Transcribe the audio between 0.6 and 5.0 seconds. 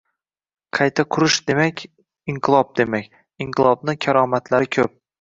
—Qayta qurish demak— inqilob demak. Inqilobni karomatlari ko‘p.